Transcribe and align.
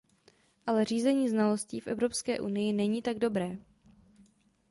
Ale 0.67 0.85
řízení 0.85 1.29
znalostí 1.29 1.79
v 1.79 1.87
Evropské 1.87 2.39
unii 2.39 2.73
není 2.73 3.01
tak 3.01 3.17
dobré. 3.19 3.57